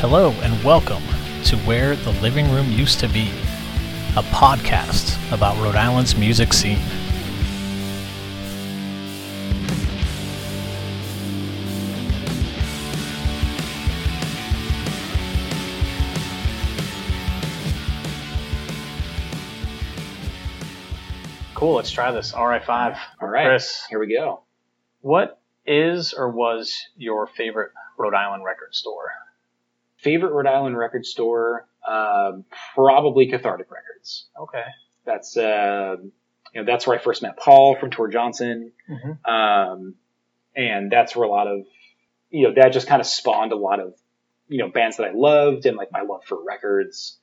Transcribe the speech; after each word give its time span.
Hello 0.00 0.30
and 0.42 0.62
welcome 0.62 1.02
to 1.42 1.56
Where 1.66 1.96
the 1.96 2.12
Living 2.22 2.48
Room 2.52 2.70
Used 2.70 3.00
to 3.00 3.08
Be, 3.08 3.30
a 4.16 4.22
podcast 4.30 5.18
about 5.32 5.56
Rhode 5.56 5.74
Island's 5.74 6.14
music 6.14 6.52
scene. 6.52 6.78
Cool, 21.56 21.74
let's 21.74 21.90
try 21.90 22.12
this. 22.12 22.30
RI5. 22.32 22.96
All 23.20 23.26
right, 23.26 23.46
Chris, 23.46 23.84
here 23.90 23.98
we 23.98 24.14
go. 24.14 24.42
what 25.00 25.40
is 25.66 26.12
or 26.12 26.30
was 26.30 26.72
your 26.96 27.26
favorite 27.26 27.72
Rhode 27.98 28.14
Island 28.14 28.44
record 28.44 28.76
store? 28.76 29.10
Favorite 29.98 30.32
Rhode 30.32 30.46
Island 30.46 30.76
record 30.76 31.04
store? 31.06 31.66
Um, 31.86 32.44
probably 32.74 33.26
Cathartic 33.28 33.70
Records. 33.70 34.26
Okay. 34.40 34.64
That's 35.04 35.36
uh, 35.36 35.96
you 36.54 36.60
know 36.60 36.64
that's 36.64 36.86
where 36.86 36.98
I 36.98 37.02
first 37.02 37.22
met 37.22 37.36
Paul 37.38 37.76
from 37.76 37.90
Tor 37.90 38.08
Johnson, 38.08 38.72
Mhm. 38.90 39.18
um, 39.28 39.94
and 40.54 40.90
that's 40.90 41.16
where 41.16 41.26
a 41.26 41.30
lot 41.30 41.46
of 41.46 41.66
you 42.30 42.48
know 42.48 42.54
that 42.54 42.72
just 42.72 42.86
kind 42.88 43.00
of 43.00 43.06
spawned 43.06 43.52
a 43.52 43.56
lot 43.56 43.80
of 43.80 43.94
you 44.48 44.58
know 44.58 44.68
bands 44.68 44.98
that 44.98 45.04
I 45.06 45.12
loved 45.14 45.64
and 45.66 45.76
like 45.76 45.90
my 45.92 46.02
love 46.02 46.24
for 46.24 46.42
records. 46.44 47.16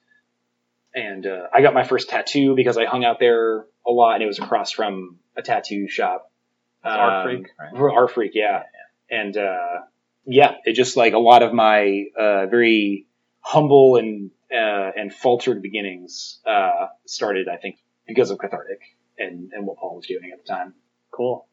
And 0.95 1.27
uh, 1.27 1.47
I 1.53 1.61
got 1.61 1.73
my 1.73 1.83
first 1.83 2.09
tattoo 2.09 2.55
because 2.55 2.77
I 2.77 2.85
hung 2.85 3.03
out 3.03 3.19
there 3.19 3.65
a 3.85 3.91
lot, 3.91 4.13
and 4.15 4.23
it 4.23 4.27
was 4.27 4.39
across 4.39 4.71
from 4.71 5.19
a 5.35 5.41
tattoo 5.41 5.87
shop. 5.89 6.31
It's 6.85 6.93
Art 6.93 7.13
Um, 7.13 7.23
Freak, 7.23 7.47
right? 7.59 7.93
Art 7.93 8.11
Freak, 8.11 8.31
yeah. 8.33 8.63
And 9.11 9.35
uh, 9.35 9.81
yeah, 10.25 10.55
it 10.65 10.73
just 10.73 10.97
like 10.97 11.13
a 11.13 11.19
lot 11.19 11.43
of 11.43 11.53
my 11.53 12.05
uh, 12.17 12.47
very 12.47 13.07
humble 13.41 13.95
and 13.97 14.31
uh, 14.51 14.91
and 14.95 15.13
faltered 15.13 15.61
beginnings 15.61 16.39
uh, 16.45 16.87
started, 17.05 17.47
I 17.47 17.57
think, 17.57 17.77
because 18.07 18.31
of 18.31 18.37
Cathartic 18.37 18.79
and, 19.17 19.51
and 19.53 19.65
what 19.65 19.77
Paul 19.77 19.97
was 19.97 20.07
doing 20.07 20.31
at 20.31 20.45
the 20.45 20.47
time. 20.47 20.73
Cool. 21.11 21.47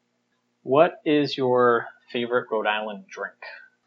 What 0.63 1.01
is 1.05 1.35
your 1.37 1.87
favorite 2.11 2.47
Rhode 2.51 2.67
Island 2.67 3.05
drink? 3.09 3.35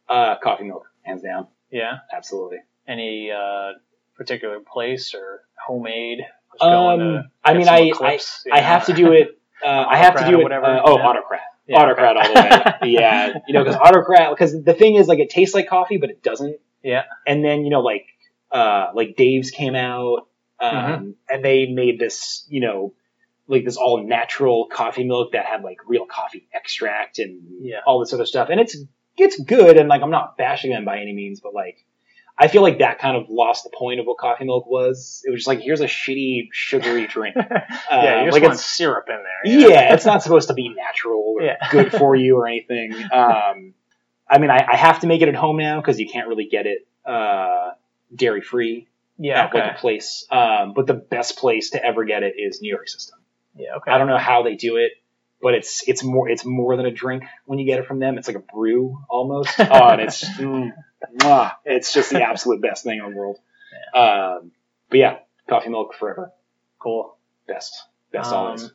Uh, 0.08 0.36
coffee 0.42 0.64
milk, 0.64 0.84
hands 1.02 1.22
down, 1.22 1.48
Yeah. 1.70 1.98
absolutely. 2.14 2.58
Any 2.86 3.30
uh, 3.30 3.72
particular 4.16 4.60
place 4.60 5.14
or 5.14 5.42
homemade? 5.66 6.20
Um, 6.60 7.24
I 7.44 7.54
mean, 7.54 7.68
I, 7.68 7.78
you 7.80 7.94
I 8.52 8.60
have 8.60 8.86
to 8.86 8.92
do 8.92 9.12
it. 9.12 9.38
Uh, 9.64 9.68
I 9.88 9.96
have 10.04 10.16
to 10.16 10.26
do 10.30 10.40
it. 10.40 10.42
whatever, 10.42 10.66
uh, 10.66 10.82
oh, 10.84 10.98
yeah. 10.98 11.06
autocrat. 11.06 11.40
Yeah, 11.66 11.78
autocrat 11.82 12.16
all 12.16 12.28
the 12.28 12.78
way. 12.82 12.90
yeah, 12.92 13.32
you 13.46 13.54
know, 13.54 13.64
because 13.64 13.76
autocrat. 13.76 14.30
Because 14.30 14.62
the 14.62 14.74
thing 14.74 14.94
is, 14.96 15.08
like, 15.08 15.18
it 15.18 15.30
tastes 15.30 15.54
like 15.54 15.68
coffee, 15.68 15.96
but 15.98 16.10
it 16.10 16.22
doesn't. 16.22 16.58
Yeah. 16.82 17.02
And 17.26 17.44
then 17.44 17.64
you 17.64 17.70
know, 17.70 17.80
like, 17.80 18.06
uh, 18.52 18.88
like 18.94 19.16
Dave's 19.16 19.50
came 19.50 19.74
out, 19.74 20.28
um, 20.60 20.74
Mm-hmm. 20.74 21.10
and 21.28 21.44
they 21.44 21.66
made 21.66 21.98
this, 21.98 22.46
you 22.48 22.60
know, 22.60 22.94
like 23.48 23.64
this 23.64 23.76
all 23.76 24.06
natural 24.06 24.66
coffee 24.72 25.04
milk 25.04 25.32
that 25.32 25.44
had 25.46 25.62
like 25.62 25.78
real 25.86 26.06
coffee 26.06 26.48
extract 26.52 27.18
and 27.18 27.40
Yeah. 27.60 27.80
all 27.86 28.00
this 28.00 28.12
other 28.12 28.26
stuff, 28.26 28.48
and 28.50 28.60
it's 28.60 28.76
it's 29.16 29.40
good. 29.40 29.76
And 29.76 29.88
like, 29.88 30.02
I'm 30.02 30.10
not 30.10 30.36
bashing 30.36 30.70
them 30.70 30.84
by 30.84 30.98
any 31.00 31.12
means, 31.12 31.40
but 31.40 31.54
like. 31.54 31.84
I 32.38 32.48
feel 32.48 32.60
like 32.62 32.78
that 32.80 32.98
kind 32.98 33.16
of 33.16 33.30
lost 33.30 33.64
the 33.64 33.70
point 33.74 33.98
of 33.98 34.06
what 34.06 34.18
coffee 34.18 34.44
milk 34.44 34.66
was. 34.66 35.22
It 35.24 35.30
was 35.30 35.40
just 35.40 35.48
like, 35.48 35.60
here's 35.60 35.80
a 35.80 35.86
shitty, 35.86 36.48
sugary 36.52 37.06
drink. 37.06 37.34
yeah, 37.36 37.64
Uh, 37.90 38.30
like 38.30 38.42
it's- 38.42 38.62
syrup 38.64 39.06
in 39.08 39.16
there. 39.16 39.58
know? 39.60 39.68
yeah, 39.68 39.94
it's 39.94 40.04
not 40.04 40.22
supposed 40.22 40.48
to 40.48 40.54
be 40.54 40.68
natural 40.68 41.34
or 41.38 41.42
Yeah. 41.42 41.56
good 41.70 41.92
for 41.92 42.14
you 42.14 42.36
or 42.36 42.46
anything. 42.46 42.92
Um, 43.10 43.72
I 44.28 44.38
mean, 44.38 44.50
I, 44.50 44.66
I 44.70 44.76
have 44.76 45.00
to 45.00 45.06
make 45.06 45.22
it 45.22 45.28
at 45.28 45.34
home 45.34 45.56
now 45.56 45.80
because 45.80 45.98
you 45.98 46.08
can't 46.08 46.28
really 46.28 46.46
get 46.46 46.66
it 46.66 46.86
uh, 47.06 47.70
dairy 48.14 48.42
free 48.42 48.86
Yeah. 49.18 49.44
at 49.44 49.54
like 49.54 49.76
a 49.76 49.78
place. 49.78 50.26
Um, 50.30 50.74
but 50.74 50.86
the 50.86 50.94
best 50.94 51.38
place 51.38 51.70
to 51.70 51.82
ever 51.82 52.04
get 52.04 52.22
it 52.22 52.34
is 52.36 52.60
New 52.60 52.68
York 52.70 52.88
System. 52.88 53.18
Yeah. 53.56 53.76
Okay. 53.76 53.90
I 53.90 53.96
don't 53.98 54.08
know 54.08 54.18
how 54.18 54.42
they 54.42 54.56
do 54.56 54.76
it, 54.76 54.92
but 55.40 55.54
it's 55.54 55.86
it's 55.88 56.02
more 56.02 56.28
it's 56.28 56.44
more 56.44 56.76
than 56.76 56.86
a 56.86 56.90
drink 56.90 57.24
when 57.44 57.58
you 57.58 57.66
get 57.66 57.78
it 57.78 57.86
from 57.86 57.98
them. 57.98 58.18
It's 58.18 58.26
like 58.28 58.36
a 58.36 58.40
brew 58.54 58.98
almost. 59.08 59.50
Oh, 59.58 59.88
and 59.88 60.00
it's 60.00 60.24
mm, 60.24 60.72
mwah, 61.18 61.52
it's 61.64 61.92
just 61.92 62.10
the 62.10 62.22
absolute 62.22 62.60
best 62.62 62.84
thing 62.84 62.98
in 62.98 63.10
the 63.10 63.16
world. 63.16 63.38
Um, 63.94 64.52
but 64.90 64.98
yeah, 64.98 65.18
coffee 65.48 65.68
milk 65.70 65.94
forever. 65.94 66.32
Cool. 66.78 67.16
Best, 67.46 67.74
best 68.12 68.32
Um, 68.32 68.38
always. 68.38 68.70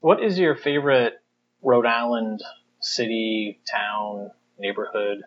What 0.00 0.22
is 0.22 0.38
your 0.38 0.54
favorite 0.54 1.14
Rhode 1.62 1.86
Island 1.86 2.42
city, 2.80 3.60
town, 3.70 4.30
neighborhood, 4.58 5.22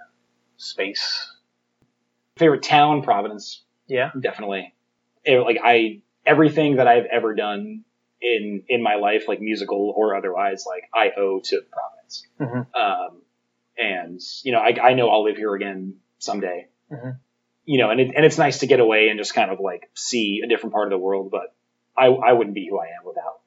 space? 0.57 1.31
Favorite 2.37 2.63
town, 2.63 3.01
Providence. 3.01 3.63
Yeah. 3.87 4.11
definitely. 4.19 4.73
It- 5.23 5.39
like 5.39 5.57
I, 5.63 6.01
everything 6.25 6.77
that 6.77 6.87
I've 6.87 7.05
ever 7.05 7.33
done 7.35 7.83
in 8.21 8.63
in 8.67 8.81
my 8.83 8.95
life, 8.95 9.23
like 9.27 9.41
musical 9.41 9.93
or 9.95 10.15
otherwise, 10.15 10.65
like 10.67 10.83
I 10.93 11.11
owe 11.17 11.39
to 11.39 11.61
Providence. 11.71 12.27
Mhm. 12.39 12.75
Um, 12.75 13.21
and 13.77 14.21
you 14.43 14.51
know, 14.51 14.59
I, 14.59 14.89
I 14.89 14.93
know 14.93 15.09
I'll 15.09 15.23
live 15.23 15.37
here 15.37 15.53
again 15.53 15.95
someday. 16.17 16.67
Mhm. 16.91 17.17
You 17.65 17.77
know, 17.77 17.89
and 17.91 17.99
it, 18.01 18.11
and 18.15 18.25
it's 18.25 18.37
nice 18.37 18.59
to 18.59 18.67
get 18.67 18.79
away 18.79 19.09
and 19.09 19.19
just 19.19 19.33
kind 19.35 19.51
of 19.51 19.59
like 19.59 19.89
see 19.93 20.41
a 20.43 20.47
different 20.47 20.73
part 20.73 20.87
of 20.87 20.91
the 20.91 21.03
world. 21.03 21.31
But 21.31 21.53
I 21.95 22.07
I 22.07 22.33
wouldn't 22.33 22.55
be 22.55 22.67
who 22.69 22.79
I 22.79 22.87
am 22.87 23.05
without 23.05 23.39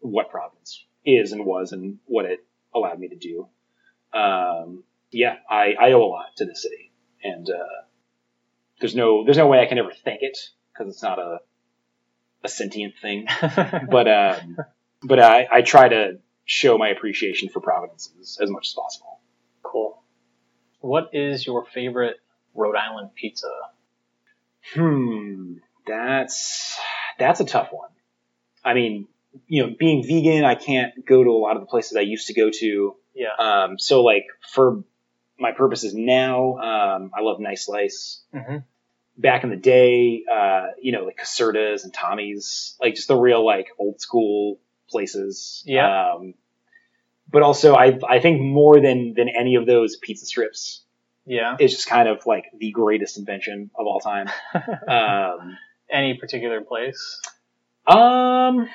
what 0.00 0.30
Providence 0.30 0.84
is 1.04 1.32
and 1.32 1.44
was 1.44 1.72
and 1.72 1.98
what 2.06 2.24
it 2.24 2.44
allowed 2.74 2.98
me 2.98 3.08
to 3.08 3.16
do. 3.16 3.48
Um, 4.12 4.84
yeah, 5.10 5.36
I, 5.48 5.74
I 5.78 5.92
owe 5.92 6.02
a 6.02 6.06
lot 6.06 6.36
to 6.36 6.44
the 6.44 6.54
city, 6.54 6.92
and 7.22 7.48
uh, 7.48 7.82
there's 8.80 8.94
no 8.94 9.24
there's 9.24 9.38
no 9.38 9.46
way 9.48 9.60
I 9.60 9.66
can 9.66 9.78
ever 9.78 9.92
thank 10.04 10.22
it 10.22 10.38
because 10.72 10.92
it's 10.92 11.02
not 11.02 11.18
a 11.18 11.40
a 12.44 12.48
sentient 12.48 12.94
thing. 13.00 13.26
But 13.90 14.08
um, 14.08 14.56
but 15.02 15.18
I, 15.20 15.46
I 15.50 15.62
try 15.62 15.88
to 15.88 16.18
show 16.44 16.78
my 16.78 16.88
appreciation 16.88 17.48
for 17.48 17.60
Providence 17.60 18.10
as, 18.40 18.50
much 18.50 18.68
as 18.68 18.74
possible. 18.74 19.20
cool. 19.62 20.02
What 20.80 21.10
is 21.12 21.46
your 21.46 21.64
favorite 21.66 22.16
Rhode 22.54 22.76
Island 22.76 23.10
pizza? 23.14 23.50
Hmm, 24.74 25.54
that's 25.86 26.78
that's 27.18 27.40
a 27.40 27.44
tough 27.44 27.68
one. 27.72 27.90
I 28.64 28.74
mean, 28.74 29.06
you 29.46 29.66
know, 29.66 29.74
being 29.78 30.02
vegan, 30.02 30.44
I 30.44 30.54
can't 30.54 31.04
go 31.06 31.22
to 31.22 31.30
a 31.30 31.38
lot 31.38 31.56
of 31.56 31.62
the 31.62 31.66
places 31.66 31.96
I 31.96 32.00
used 32.02 32.26
to 32.28 32.34
go 32.34 32.50
to. 32.50 32.96
Yeah. 33.14 33.34
Um, 33.38 33.78
so 33.78 34.02
like 34.02 34.26
for 34.52 34.84
my 35.38 35.52
purposes 35.52 35.94
now, 35.94 36.56
um, 36.58 37.10
I 37.16 37.20
love 37.20 37.40
Nice 37.40 37.66
Slice. 37.66 38.22
Mhm. 38.34 38.64
Back 39.18 39.42
in 39.44 39.50
the 39.50 39.56
day, 39.56 40.22
uh, 40.32 40.68
you 40.80 40.92
know, 40.92 41.04
like 41.04 41.16
Caserta's 41.18 41.82
and 41.84 41.92
Tommy's, 41.92 42.76
like 42.80 42.94
just 42.94 43.08
the 43.08 43.16
real 43.16 43.44
like 43.44 43.66
old 43.78 44.00
school 44.00 44.60
places. 44.88 45.62
Yeah. 45.66 46.12
Um, 46.14 46.34
but 47.30 47.42
also, 47.42 47.74
I 47.74 47.98
I 48.08 48.20
think 48.20 48.40
more 48.40 48.80
than 48.80 49.14
than 49.14 49.28
any 49.28 49.56
of 49.56 49.66
those 49.66 49.96
pizza 49.96 50.24
strips, 50.24 50.82
Yeah. 51.26 51.56
it's 51.58 51.74
just 51.74 51.88
kind 51.88 52.08
of 52.08 52.24
like 52.26 52.44
the 52.56 52.70
greatest 52.70 53.18
invention 53.18 53.70
of 53.78 53.86
all 53.86 54.00
time. 54.00 54.28
um, 54.88 55.58
Any 55.90 56.14
particular 56.14 56.60
place? 56.60 57.20
um, 57.86 58.68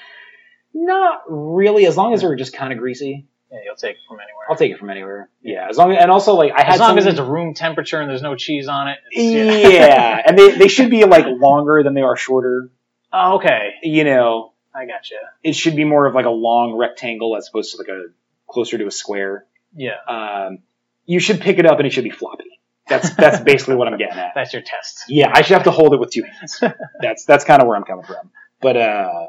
not 0.73 1.21
really. 1.29 1.85
As 1.85 1.95
long 1.95 2.13
as 2.13 2.21
they're 2.21 2.35
just 2.35 2.53
kind 2.53 2.73
of 2.73 2.79
greasy, 2.79 3.27
Yeah, 3.53 3.59
you'll 3.65 3.75
take 3.75 3.97
it 3.97 4.01
from 4.07 4.17
anywhere. 4.17 4.45
I'll 4.49 4.55
take 4.55 4.71
it 4.71 4.79
from 4.79 4.89
anywhere. 4.89 5.29
Yeah, 5.43 5.67
as 5.69 5.77
long 5.77 5.91
as, 5.91 6.01
and 6.01 6.09
also 6.09 6.33
like 6.33 6.51
I 6.51 6.63
had 6.63 6.73
as 6.73 6.79
long 6.79 6.89
some, 6.89 6.97
as 6.97 7.05
it's 7.05 7.19
room 7.19 7.53
temperature 7.53 8.01
and 8.01 8.09
there's 8.09 8.23
no 8.23 8.35
cheese 8.35 8.67
on 8.67 8.87
it. 8.87 8.97
it's- 9.11 9.73
yeah, 9.73 10.21
and 10.25 10.37
they 10.37 10.57
they 10.57 10.67
should 10.67 10.89
be 10.89 11.05
like 11.05 11.25
longer 11.27 11.83
than 11.83 11.93
they 11.93 12.01
are 12.01 12.15
shorter. 12.17 12.69
Oh, 13.11 13.35
okay. 13.35 13.75
You 13.83 14.05
know, 14.05 14.53
I 14.73 14.85
gotcha. 14.87 15.15
it 15.43 15.53
should 15.55 15.75
be 15.75 15.83
more 15.83 16.07
of 16.07 16.15
like 16.15 16.25
a 16.25 16.31
long 16.31 16.75
rectangle 16.75 17.37
as 17.37 17.47
opposed 17.47 17.71
to 17.73 17.77
like 17.77 17.89
a 17.89 18.05
closer 18.49 18.77
to 18.79 18.87
a 18.87 18.91
square. 18.91 19.45
Yeah. 19.75 19.97
Um, 20.07 20.59
you 21.05 21.19
should 21.19 21.39
pick 21.41 21.59
it 21.59 21.65
up 21.67 21.77
and 21.77 21.85
it 21.85 21.91
should 21.93 22.03
be 22.05 22.09
floppy. 22.09 22.59
That's 22.87 23.13
that's 23.15 23.39
basically 23.43 23.75
what 23.75 23.87
I'm 23.87 23.97
getting 23.99 24.17
at. 24.17 24.31
That's 24.33 24.51
your 24.51 24.63
test. 24.63 25.03
Yeah, 25.09 25.31
I 25.31 25.43
should 25.43 25.53
have 25.53 25.65
to 25.65 25.71
hold 25.71 25.93
it 25.93 25.99
with 25.99 26.11
two 26.11 26.23
hands. 26.23 26.59
That's 26.99 27.25
that's 27.25 27.45
kind 27.45 27.61
of 27.61 27.67
where 27.67 27.77
I'm 27.77 27.83
coming 27.83 28.05
from. 28.05 28.31
But 28.61 28.77
uh, 28.77 29.27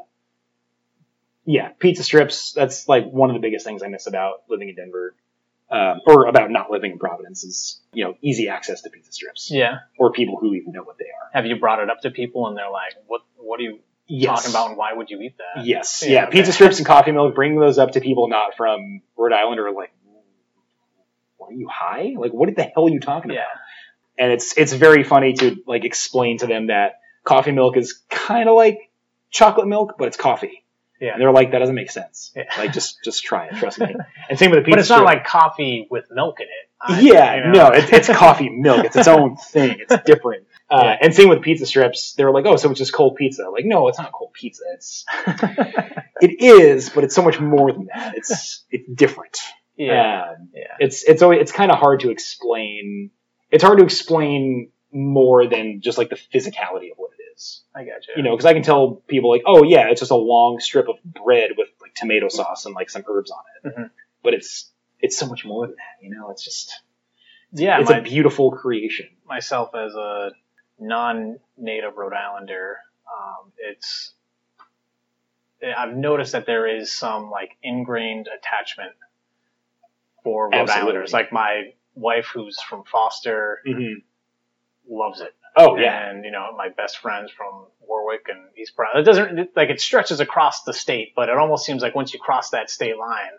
yeah, 1.45 1.69
pizza 1.79 2.03
strips. 2.03 2.53
That's 2.53 2.87
like 2.87 3.05
one 3.09 3.29
of 3.29 3.35
the 3.35 3.39
biggest 3.39 3.65
things 3.65 3.83
I 3.83 3.87
miss 3.87 4.07
about 4.07 4.43
living 4.49 4.69
in 4.69 4.75
Denver, 4.75 5.15
um, 5.69 6.01
or 6.05 6.25
about 6.27 6.51
not 6.51 6.71
living 6.71 6.91
in 6.93 6.99
Providence 6.99 7.43
is 7.43 7.81
you 7.93 8.03
know 8.05 8.15
easy 8.21 8.49
access 8.49 8.81
to 8.81 8.89
pizza 8.89 9.11
strips 9.11 9.49
Yeah. 9.51 9.79
or 9.97 10.11
people 10.11 10.37
who 10.39 10.53
even 10.55 10.71
know 10.73 10.83
what 10.83 10.97
they 10.97 11.05
are. 11.05 11.29
Have 11.33 11.45
you 11.45 11.57
brought 11.59 11.79
it 11.81 11.89
up 11.89 12.01
to 12.01 12.11
people 12.11 12.47
and 12.47 12.57
they're 12.57 12.69
like, 12.71 12.93
"What? 13.07 13.21
What 13.37 13.59
are 13.59 13.63
you 13.63 13.79
Yes. 14.07 14.43
talking 14.43 14.51
about? 14.51 14.69
And 14.69 14.77
why 14.77 14.93
would 14.93 15.09
you 15.09 15.19
eat 15.21 15.35
that?" 15.37 15.65
Yes, 15.65 16.03
Yeah, 16.05 16.11
yeah, 16.13 16.23
okay. 16.27 16.31
pizza 16.37 16.51
strips 16.53 16.77
and 16.77 16.85
coffee 16.85 17.11
milk. 17.11 17.33
Bring 17.35 17.59
those 17.59 17.77
up 17.77 17.91
to 17.91 18.01
people 18.01 18.27
not 18.27 18.55
from 18.55 19.01
Rhode 19.17 19.33
Island 19.33 19.59
or 19.59 19.71
like, 19.71 19.91
are 21.41 21.53
you 21.53 21.67
high? 21.67 22.13
Like, 22.17 22.31
what 22.33 22.53
the 22.55 22.63
hell 22.63 22.87
are 22.87 22.89
you 22.89 22.99
talking 22.99 23.31
about? 23.31 23.45
And 24.17 24.31
it's 24.31 24.57
it's 24.57 24.73
very 24.73 25.03
funny 25.03 25.33
to 25.33 25.57
like 25.67 25.83
explain 25.85 26.37
to 26.39 26.47
them 26.47 26.67
that 26.67 26.99
coffee 27.23 27.51
milk 27.51 27.77
is 27.77 28.01
kind 28.09 28.47
of 28.49 28.55
like 28.55 28.89
chocolate 29.29 29.67
milk, 29.67 29.95
but 29.99 30.07
it's 30.07 30.17
coffee. 30.17 30.63
Yeah. 31.01 31.13
And 31.13 31.21
they're 31.21 31.31
like, 31.31 31.51
that 31.51 31.59
doesn't 31.59 31.75
make 31.75 31.91
sense. 31.91 32.31
Yeah. 32.35 32.43
Like, 32.57 32.73
just 32.73 33.03
just 33.03 33.23
try 33.23 33.47
it. 33.47 33.55
Trust 33.55 33.79
me. 33.79 33.87
And 34.29 34.39
same 34.39 34.49
with 34.51 34.59
the 34.59 34.63
pizza. 34.63 34.75
But 34.75 34.79
it's 34.79 34.89
not 34.89 34.95
strip. 34.99 35.05
like 35.07 35.25
coffee 35.25 35.87
with 35.91 36.05
milk 36.11 36.39
in 36.39 36.45
it. 36.47 36.69
I- 36.81 36.99
yeah, 37.01 37.35
you 37.35 37.43
know? 37.45 37.51
no, 37.51 37.67
it's, 37.73 37.91
it's 37.91 38.07
coffee 38.09 38.49
milk. 38.49 38.85
It's 38.85 38.95
its 38.95 39.07
own 39.07 39.35
thing. 39.51 39.77
It's 39.79 40.03
different. 40.05 40.45
Uh, 40.69 40.81
Yeah. 40.83 40.97
And 41.01 41.13
same 41.15 41.29
with 41.29 41.41
pizza 41.41 41.65
strips. 41.65 42.13
They 42.13 42.23
were 42.25 42.31
like, 42.31 42.45
oh, 42.45 42.55
so 42.55 42.69
it's 42.71 42.79
just 42.79 42.93
cold 42.93 43.15
pizza. 43.17 43.49
Like, 43.49 43.65
no, 43.65 43.87
it's 43.87 43.97
not 43.99 44.11
cold 44.11 44.33
pizza. 44.33 44.63
It's 44.73 45.05
it 46.21 46.41
is, 46.41 46.89
but 46.89 47.03
it's 47.03 47.15
so 47.15 47.21
much 47.23 47.39
more 47.39 47.71
than 47.71 47.87
that. 47.93 48.15
It's 48.17 48.63
it's 48.71 48.87
different. 48.91 49.37
yeah, 49.77 50.31
Um, 50.37 50.49
yeah. 50.53 50.75
it's 50.79 51.03
it's 51.03 51.21
always 51.21 51.41
it's 51.41 51.51
kind 51.51 51.71
of 51.71 51.77
hard 51.79 52.01
to 52.01 52.09
explain. 52.09 53.11
It's 53.51 53.63
hard 53.63 53.77
to 53.79 53.83
explain 53.83 54.71
more 54.91 55.47
than 55.47 55.81
just 55.81 55.97
like 55.97 56.09
the 56.09 56.15
physicality 56.15 56.91
of 56.91 56.97
what 56.97 57.11
it 57.14 57.14
is. 57.35 57.61
I 57.75 57.79
got 57.83 58.07
you. 58.07 58.13
You 58.17 58.23
know, 58.23 58.31
because 58.31 58.45
I 58.45 58.53
can 58.53 58.63
tell 58.63 59.03
people 59.07 59.29
like, 59.29 59.43
oh 59.45 59.63
yeah, 59.63 59.89
it's 59.89 60.01
just 60.01 60.11
a 60.11 60.15
long 60.15 60.59
strip 60.59 60.87
of 60.87 60.95
bread 61.03 61.51
with 61.57 61.69
like 61.81 61.93
tomato 61.95 62.27
sauce 62.29 62.65
and 62.65 62.75
like 62.75 62.89
some 62.89 63.03
herbs 63.07 63.31
on 63.31 63.43
it. 63.63 63.75
Mhm. 63.75 63.89
But 64.23 64.33
it's 64.33 64.71
it's 64.99 65.17
so 65.17 65.27
much 65.27 65.45
more 65.45 65.67
than 65.67 65.75
that. 65.75 66.03
You 66.03 66.11
know, 66.11 66.31
it's 66.31 66.43
just 66.43 66.81
yeah, 67.51 67.79
it's 67.79 67.89
my, 67.89 67.97
a 67.97 68.01
beautiful 68.01 68.51
creation. 68.51 69.07
myself 69.27 69.75
as 69.75 69.93
a 69.95 70.31
non-native 70.79 71.95
Rhode 71.95 72.13
Islander, 72.13 72.77
um, 73.07 73.51
it's 73.57 74.13
I've 75.63 75.95
noticed 75.95 76.33
that 76.33 76.45
there 76.45 76.67
is 76.67 76.91
some 76.91 77.29
like 77.29 77.51
ingrained 77.63 78.27
attachment 78.27 78.91
for 80.23 80.45
Rhode 80.45 80.55
Absolutely. 80.55 80.81
Islanders. 80.91 81.13
Like 81.13 81.31
my 81.31 81.73
wife, 81.95 82.29
who's 82.33 82.59
from 82.61 82.83
Foster, 82.83 83.61
loves 84.89 85.21
it. 85.21 85.33
Oh 85.57 85.77
yeah, 85.77 86.09
and 86.09 86.25
you 86.25 86.31
know 86.31 86.47
my 86.57 86.69
best 86.69 86.97
friends 86.99 87.31
from 87.31 87.65
Warwick 87.87 88.27
and 88.29 88.39
East 88.57 88.75
Brown. 88.75 88.91
It 88.97 89.03
doesn't 89.03 89.55
like 89.55 89.69
it 89.69 89.79
stretches 89.79 90.19
across 90.19 90.63
the 90.63 90.73
state, 90.73 91.13
but 91.15 91.29
it 91.29 91.37
almost 91.37 91.65
seems 91.65 91.81
like 91.81 91.95
once 91.95 92.13
you 92.13 92.19
cross 92.19 92.49
that 92.49 92.69
state 92.69 92.97
line, 92.97 93.31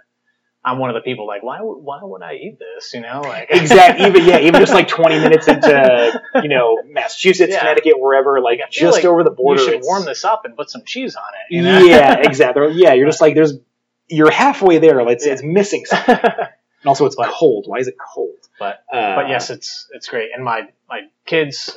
I'm 0.65 0.79
one 0.79 0.89
of 0.91 0.95
the 0.95 1.03
people 1.03 1.27
like 1.27 1.43
why 1.43 1.61
would 1.61 1.79
why 1.79 1.99
would 2.03 2.23
I 2.23 2.35
eat 2.35 2.59
this? 2.59 2.95
You 2.95 3.01
know, 3.03 3.21
like 3.21 3.49
exactly. 3.51 4.07
Even 4.07 4.25
yeah, 4.25 4.39
even 4.41 4.61
just 4.61 4.73
like 4.73 4.89
twenty 4.89 5.19
minutes 5.19 5.47
into 5.47 6.23
you 6.43 6.49
know 6.49 6.83
Massachusetts, 6.87 7.53
Yeah. 7.53 7.61
Connecticut, 7.61 7.95
wherever, 7.99 8.41
like 8.41 8.61
just 8.71 8.97
like 8.97 9.05
over 9.05 9.23
the 9.23 9.31
border. 9.31 9.61
you 9.61 9.67
should 9.67 9.75
it's- 9.75 9.87
warm 9.87 10.05
this 10.05 10.25
up 10.25 10.45
and 10.45 10.57
put 10.57 10.71
some 10.71 10.83
cheese 10.87 11.17
on 11.17 11.23
it. 11.49 11.55
You 11.55 11.63
know? 11.63 11.81
Yeah, 11.81 12.17
exactly. 12.27 12.73
Yeah, 12.75 12.95
you're 12.95 13.07
just 13.07 13.21
like 13.21 13.35
there's 13.35 13.55
you're 14.09 14.31
halfway 14.31 14.79
there. 14.79 15.03
Like 15.03 15.17
it's, 15.17 15.27
it's 15.27 15.43
missing 15.43 15.85
something. 15.87 16.17
And 16.25 16.87
also, 16.87 17.05
it's 17.07 17.17
But- 17.17 17.31
cold. 17.31 17.65
Why 17.69 17.79
is 17.79 17.89
it 17.89 17.97
cold? 17.99 18.37
But- 18.59 18.83
uh, 18.93 19.17
but 19.17 19.29
yes, 19.29 19.51
it's 19.51 19.89
it's 19.93 20.09
great, 20.09 20.31
and 20.35 20.43
my 20.45 20.63
my 20.89 21.03
kids 21.27 21.77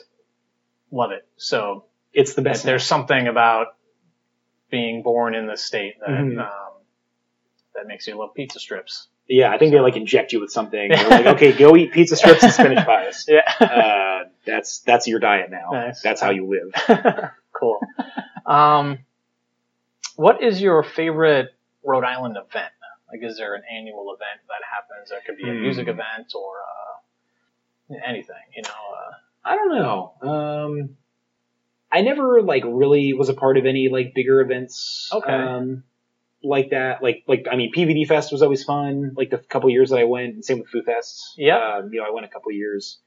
love 0.91 1.11
it. 1.11 1.25
So 1.37 1.85
it's 2.13 2.33
the 2.33 2.41
best. 2.41 2.63
there's 2.63 2.85
something 2.85 3.27
about 3.27 3.67
being 4.71 5.01
born 5.03 5.35
in 5.35 5.47
this 5.47 5.63
state 5.63 5.99
that 5.99 6.09
Mhm. 6.09 6.39
um, 6.39 6.73
that 7.75 7.87
makes 7.87 8.07
you 8.07 8.15
love 8.15 8.33
pizza 8.33 8.59
strips. 8.59 9.07
Yeah, 9.27 9.51
I 9.51 9.57
think 9.59 9.71
they 9.71 9.79
like 9.79 9.95
inject 9.95 10.33
you 10.33 10.39
with 10.41 10.51
something. 10.51 10.89
They're 10.89 11.09
like, 11.09 11.25
okay, 11.27 11.51
go 11.51 11.75
eat 11.75 11.91
pizza 11.91 12.15
strips 12.15 12.43
and 12.43 12.51
spinach 12.51 12.85
pies. 12.85 13.25
Yeah. 13.29 13.41
Uh, 13.59 14.29
that's 14.45 14.79
that's 14.79 15.07
your 15.07 15.19
diet 15.19 15.51
now. 15.51 15.69
Nice. 15.71 16.01
That's 16.01 16.19
how 16.21 16.31
you 16.31 16.47
live. 16.47 16.73
cool. 17.53 17.79
Um, 18.45 18.99
what 20.15 20.41
is 20.43 20.61
your 20.61 20.83
favorite 20.83 21.53
Rhode 21.83 22.03
Island 22.03 22.37
event? 22.37 22.71
Like, 23.11 23.23
is 23.23 23.37
there 23.37 23.55
an 23.55 23.63
annual 23.71 24.13
event 24.13 24.41
that 24.47 24.61
happens? 24.69 25.09
That 25.09 25.25
could 25.25 25.37
be 25.37 25.49
a 25.49 25.53
Hmm. 25.53 25.61
music 25.61 25.87
event 25.87 26.33
or 26.35 26.53
uh, 27.91 27.95
anything. 28.05 28.35
You 28.55 28.63
know. 28.63 28.69
Uh, 28.69 29.11
I 29.43 29.55
don't 29.55 29.69
know. 29.75 30.13
Um, 30.21 30.89
I 31.91 32.01
never 32.01 32.41
like 32.41 32.63
really 32.65 33.13
was 33.13 33.29
a 33.29 33.33
part 33.33 33.57
of 33.57 33.65
any 33.65 33.89
like 33.89 34.13
bigger 34.13 34.41
events. 34.41 35.09
Okay. 35.11 35.31
Um, 35.31 35.83
like 36.43 36.69
that, 36.69 37.01
like 37.03 37.23
like 37.27 37.47
I 37.51 37.55
mean, 37.55 37.71
PVD 37.73 38.07
Fest 38.07 38.31
was 38.31 38.41
always 38.41 38.63
fun. 38.63 39.13
Like 39.15 39.29
the 39.29 39.37
couple 39.39 39.69
years 39.69 39.89
that 39.89 39.99
I 39.99 40.03
went, 40.05 40.35
and 40.35 40.45
same 40.45 40.59
with 40.59 40.69
Foo 40.69 40.83
Fest. 40.83 41.33
Yeah. 41.37 41.77
Um, 41.79 41.89
you 41.91 41.99
know, 41.99 42.07
I 42.07 42.11
went 42.11 42.25
a 42.25 42.29
couple 42.29 42.51
years, 42.51 42.99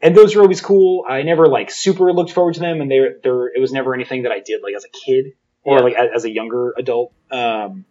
and 0.00 0.16
those 0.16 0.36
were 0.36 0.42
always 0.42 0.60
cool. 0.60 1.04
I 1.08 1.22
never 1.22 1.48
like 1.48 1.70
super 1.70 2.12
looked 2.12 2.32
forward 2.32 2.54
to 2.54 2.60
them, 2.60 2.80
and 2.80 2.90
they 2.90 3.00
were 3.00 3.18
there. 3.22 3.46
It 3.48 3.60
was 3.60 3.72
never 3.72 3.94
anything 3.94 4.22
that 4.24 4.32
I 4.32 4.40
did 4.40 4.62
like 4.62 4.74
as 4.76 4.84
a 4.84 4.88
kid 4.88 5.32
or 5.64 5.78
Yeah. 5.78 5.84
like 5.84 5.94
as, 5.94 6.10
as 6.16 6.24
a 6.24 6.30
younger 6.30 6.72
adult. 6.76 7.12
Um, 7.30 7.84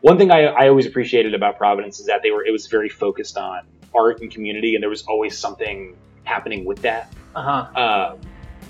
one 0.00 0.18
thing 0.18 0.30
I, 0.30 0.44
I 0.46 0.68
always 0.68 0.86
appreciated 0.86 1.34
about 1.34 1.58
Providence 1.58 2.00
is 2.00 2.06
that 2.06 2.22
they 2.22 2.30
were 2.30 2.44
it 2.44 2.50
was 2.52 2.66
very 2.66 2.88
focused 2.88 3.36
on 3.36 3.62
art 3.94 4.20
and 4.20 4.30
community, 4.30 4.74
and 4.74 4.82
there 4.82 4.90
was 4.90 5.02
always 5.02 5.36
something 5.38 5.96
happening 6.24 6.64
with 6.64 6.82
that. 6.82 7.12
uh 7.34 7.42
huh. 7.42 8.12
Um, 8.12 8.20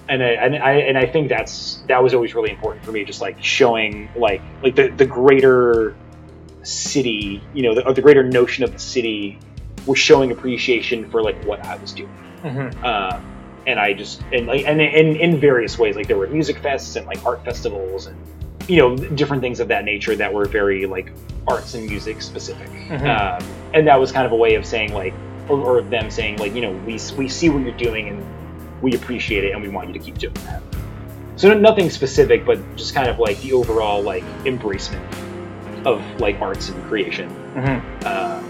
and 0.08 0.22
I, 0.22 0.30
and 0.30 0.56
I 0.56 0.72
and 0.72 0.98
I 0.98 1.06
think 1.06 1.28
that's 1.28 1.82
that 1.88 2.02
was 2.02 2.12
always 2.12 2.34
really 2.34 2.50
important 2.50 2.84
for 2.84 2.92
me, 2.92 3.04
just 3.04 3.20
like 3.20 3.42
showing 3.42 4.08
like 4.16 4.42
like 4.62 4.74
the 4.74 4.88
the 4.88 5.06
greater 5.06 5.94
city, 6.62 7.42
you 7.54 7.62
know, 7.62 7.74
the, 7.74 7.86
or 7.86 7.92
the 7.92 8.02
greater 8.02 8.22
notion 8.22 8.64
of 8.64 8.72
the 8.72 8.78
city 8.78 9.38
was 9.86 9.98
showing 9.98 10.30
appreciation 10.30 11.10
for 11.10 11.22
like 11.22 11.42
what 11.44 11.64
I 11.64 11.76
was 11.76 11.92
doing. 11.92 12.14
Mm-hmm. 12.42 12.84
Um, 12.84 13.28
and 13.66 13.78
I 13.78 13.92
just 13.92 14.22
and 14.32 14.46
like 14.46 14.64
and 14.66 14.80
in 14.80 15.16
in 15.16 15.38
various 15.38 15.78
ways, 15.78 15.94
like 15.96 16.08
there 16.08 16.18
were 16.18 16.26
music 16.26 16.56
fests 16.56 16.96
and 16.96 17.06
like 17.06 17.24
art 17.24 17.44
festivals 17.44 18.06
and 18.06 18.18
you 18.68 18.78
know 18.78 18.96
different 18.96 19.42
things 19.42 19.60
of 19.60 19.68
that 19.68 19.84
nature 19.84 20.16
that 20.16 20.32
were 20.32 20.46
very 20.46 20.86
like 20.86 21.12
arts 21.46 21.74
and 21.74 21.86
music 21.86 22.22
specific. 22.22 22.68
Mhm. 22.68 23.02
Um, 23.02 23.48
and 23.74 23.86
that 23.86 23.98
was 23.98 24.12
kind 24.12 24.26
of 24.26 24.32
a 24.32 24.36
way 24.36 24.54
of 24.54 24.66
saying 24.66 24.92
like, 24.92 25.14
or, 25.48 25.58
or 25.58 25.78
of 25.78 25.90
them 25.90 26.10
saying 26.10 26.38
like, 26.38 26.54
you 26.54 26.60
know, 26.60 26.72
we 26.72 26.98
we 27.16 27.28
see 27.28 27.48
what 27.50 27.62
you're 27.62 27.76
doing 27.76 28.08
and 28.08 28.82
we 28.82 28.94
appreciate 28.94 29.44
it 29.44 29.52
and 29.52 29.62
we 29.62 29.68
want 29.68 29.88
you 29.88 29.94
to 29.94 29.98
keep 29.98 30.18
doing 30.18 30.34
that. 30.44 30.62
So 31.36 31.52
nothing 31.54 31.90
specific, 31.90 32.44
but 32.44 32.58
just 32.76 32.94
kind 32.94 33.08
of 33.08 33.18
like 33.18 33.40
the 33.40 33.52
overall 33.52 34.02
like 34.02 34.24
embracement 34.44 35.04
of 35.86 36.02
like 36.20 36.40
arts 36.40 36.68
and 36.68 36.82
creation. 36.84 37.28
Mm-hmm. 37.54 38.06
Uh, 38.06 38.42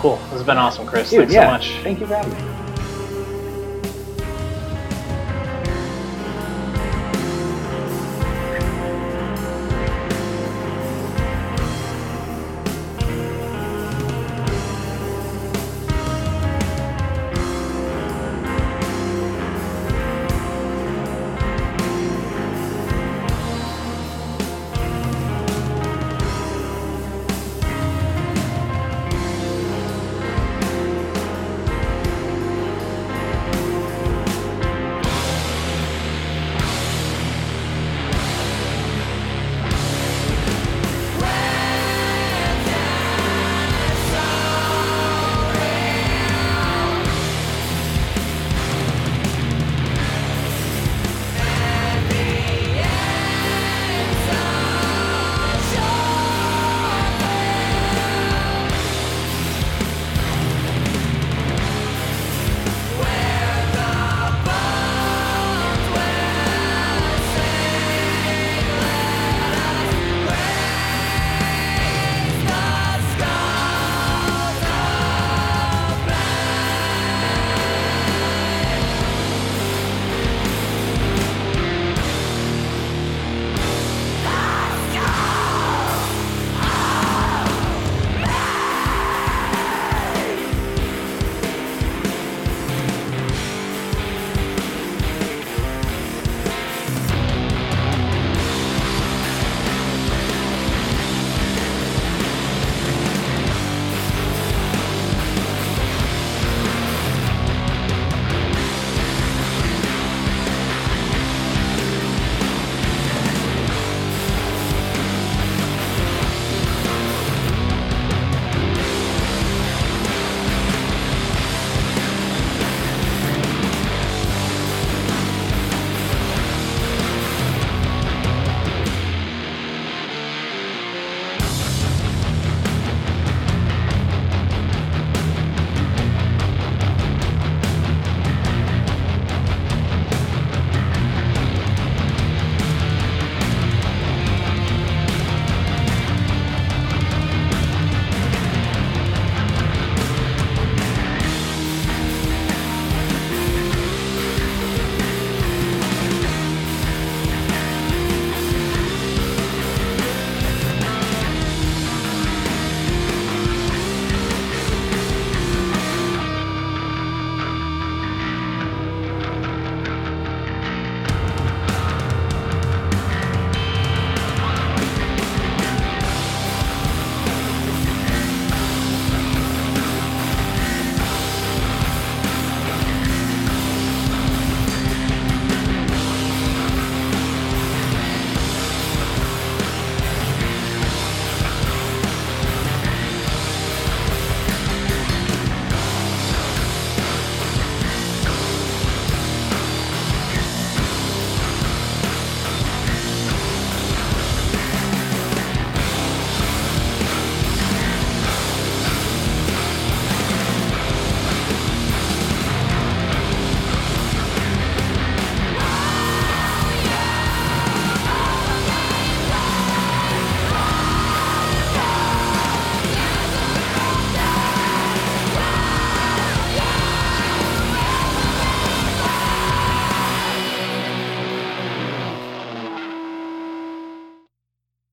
Cool. 0.00 0.16
This 0.16 0.30
has 0.30 0.42
been 0.44 0.56
awesome, 0.56 0.86
Chris. 0.86 1.10
dude, 1.10 1.18
Thanks 1.18 1.34
yeah, 1.34 1.44
so 1.44 1.50
much. 1.50 1.82
Thank 1.82 2.00
you 2.00 2.06
for 2.06 2.14
having 2.16 2.32
me. 2.32 2.59